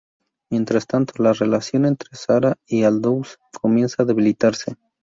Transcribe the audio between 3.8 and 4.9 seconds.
a debilitarse.